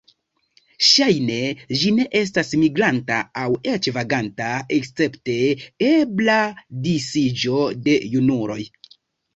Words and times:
Ŝajne 0.85 1.35
ĝi 1.81 1.91
ne 1.97 2.07
estas 2.21 2.49
migranta 2.63 3.19
aŭ 3.43 3.51
eĉ 3.75 3.91
vaganta 3.99 4.49
escepte 4.81 5.37
ebla 5.93 6.43
disiĝo 6.91 7.65
de 7.87 8.01
junuloj. 8.19 8.61